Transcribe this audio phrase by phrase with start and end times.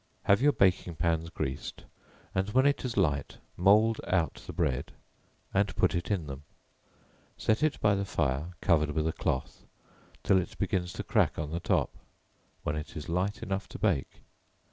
[0.23, 1.83] Have your baking pans greased,
[2.33, 4.93] and when it is light, mould out the bread,
[5.53, 6.41] and put it in them;
[7.37, 9.63] set it by the fire, covered with a cloth,
[10.23, 11.95] till it begins to crack on the top
[12.63, 14.21] when it is light enough to bake.